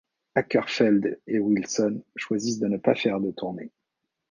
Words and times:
Åkerfeldt 0.35 1.05
et 1.27 1.37
Wilson 1.41 2.01
choisissent 2.15 2.57
de 2.59 2.67
ne 2.67 2.77
pas 2.77 2.95
faire 2.95 3.19
de 3.19 3.29
tournée. 3.29 3.71